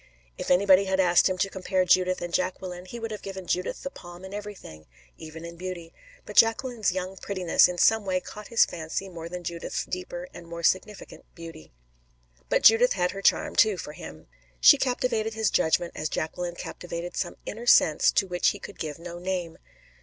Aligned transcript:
If 0.35 0.49
anybody 0.49 0.85
had 0.85 0.99
asked 0.99 1.29
him 1.29 1.37
to 1.37 1.47
compare 1.51 1.85
Judith 1.85 2.23
and 2.23 2.33
Jacqueline, 2.33 2.85
he 2.85 2.99
would 2.99 3.11
have 3.11 3.21
given 3.21 3.45
Judith 3.45 3.83
the 3.83 3.91
palm 3.91 4.25
in 4.25 4.33
everything 4.33 4.87
even 5.19 5.45
in 5.45 5.57
beauty; 5.57 5.93
but 6.25 6.35
Jacqueline's 6.35 6.91
young 6.91 7.17
prettiness 7.17 7.67
in 7.67 7.77
some 7.77 8.03
way 8.03 8.19
caught 8.19 8.47
his 8.47 8.65
fancy 8.65 9.09
more 9.09 9.29
than 9.29 9.43
Judith's 9.43 9.85
deeper 9.85 10.27
and 10.33 10.47
more 10.47 10.63
significant 10.63 11.25
beauty. 11.35 11.71
But 12.49 12.63
Judith 12.63 12.93
had 12.93 13.11
her 13.11 13.21
charm 13.21 13.55
too 13.55 13.77
for 13.77 13.91
him. 13.93 14.25
She 14.59 14.75
captivated 14.79 15.35
his 15.35 15.51
judgment 15.51 15.91
as 15.95 16.09
Jacqueline 16.09 16.55
captivated 16.55 17.15
some 17.15 17.35
inner 17.45 17.67
sense 17.67 18.11
to 18.13 18.27
which 18.27 18.47
he 18.47 18.59
could 18.59 18.79
give 18.79 18.97
no 18.97 19.19
name. 19.19 19.59